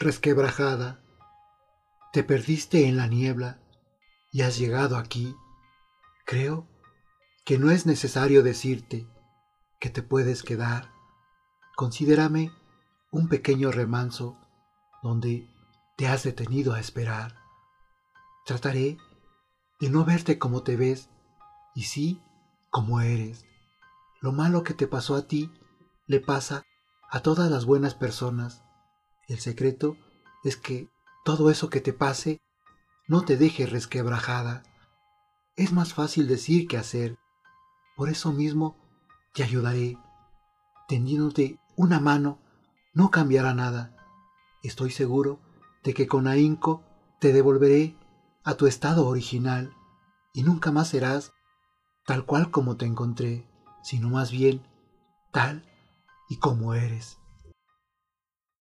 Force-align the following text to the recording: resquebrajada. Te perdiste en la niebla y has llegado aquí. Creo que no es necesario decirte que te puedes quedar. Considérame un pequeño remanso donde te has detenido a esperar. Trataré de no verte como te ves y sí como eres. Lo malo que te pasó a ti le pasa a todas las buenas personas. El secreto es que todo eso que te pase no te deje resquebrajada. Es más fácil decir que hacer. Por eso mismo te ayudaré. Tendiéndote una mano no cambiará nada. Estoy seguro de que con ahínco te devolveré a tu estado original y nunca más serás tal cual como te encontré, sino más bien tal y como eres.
resquebrajada. 0.00 1.04
Te 2.12 2.24
perdiste 2.24 2.88
en 2.88 2.96
la 2.96 3.06
niebla 3.06 3.60
y 4.32 4.40
has 4.40 4.58
llegado 4.58 4.96
aquí. 4.96 5.36
Creo 6.24 6.66
que 7.44 7.58
no 7.58 7.70
es 7.70 7.84
necesario 7.84 8.42
decirte 8.42 9.06
que 9.78 9.90
te 9.90 10.02
puedes 10.02 10.42
quedar. 10.42 10.90
Considérame 11.76 12.50
un 13.12 13.28
pequeño 13.28 13.70
remanso 13.70 14.38
donde 15.02 15.46
te 15.98 16.08
has 16.08 16.22
detenido 16.22 16.72
a 16.72 16.80
esperar. 16.80 17.36
Trataré 18.46 18.96
de 19.80 19.90
no 19.90 20.06
verte 20.06 20.38
como 20.38 20.62
te 20.62 20.76
ves 20.76 21.10
y 21.74 21.82
sí 21.82 22.22
como 22.70 23.02
eres. 23.02 23.44
Lo 24.22 24.32
malo 24.32 24.64
que 24.64 24.72
te 24.72 24.86
pasó 24.86 25.14
a 25.14 25.26
ti 25.26 25.52
le 26.06 26.20
pasa 26.20 26.64
a 27.10 27.20
todas 27.20 27.50
las 27.50 27.66
buenas 27.66 27.94
personas. 27.94 28.62
El 29.30 29.38
secreto 29.38 29.96
es 30.42 30.56
que 30.56 30.88
todo 31.24 31.52
eso 31.52 31.70
que 31.70 31.80
te 31.80 31.92
pase 31.92 32.40
no 33.06 33.22
te 33.22 33.36
deje 33.36 33.64
resquebrajada. 33.64 34.64
Es 35.54 35.72
más 35.72 35.94
fácil 35.94 36.26
decir 36.26 36.66
que 36.66 36.76
hacer. 36.76 37.16
Por 37.96 38.08
eso 38.08 38.32
mismo 38.32 38.76
te 39.32 39.44
ayudaré. 39.44 39.96
Tendiéndote 40.88 41.60
una 41.76 42.00
mano 42.00 42.40
no 42.92 43.12
cambiará 43.12 43.54
nada. 43.54 43.96
Estoy 44.64 44.90
seguro 44.90 45.38
de 45.84 45.94
que 45.94 46.08
con 46.08 46.26
ahínco 46.26 46.82
te 47.20 47.32
devolveré 47.32 47.94
a 48.42 48.54
tu 48.54 48.66
estado 48.66 49.06
original 49.06 49.72
y 50.34 50.42
nunca 50.42 50.72
más 50.72 50.88
serás 50.88 51.32
tal 52.04 52.26
cual 52.26 52.50
como 52.50 52.76
te 52.76 52.84
encontré, 52.84 53.48
sino 53.84 54.10
más 54.10 54.32
bien 54.32 54.60
tal 55.30 55.64
y 56.28 56.38
como 56.38 56.74
eres. 56.74 57.19